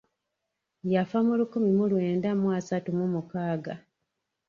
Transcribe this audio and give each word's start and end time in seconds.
Yafa 0.93 1.17
mu 1.25 1.33
lukumi 1.39 1.71
mu 1.77 1.85
lwenda 1.91 2.29
mu 2.41 2.47
asatu 2.59 2.89
mu 2.97 3.05
mukaaga. 3.13 3.73